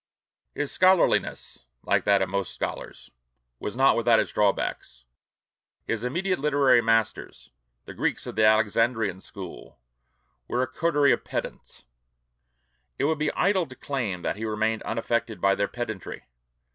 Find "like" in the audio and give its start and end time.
1.83-2.05